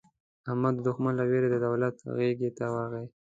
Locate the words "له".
1.17-1.23